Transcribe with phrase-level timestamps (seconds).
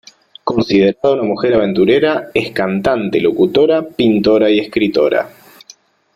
[0.43, 5.29] Considerada una mujer aventurera es cantante, locutora, pintora, y escritora.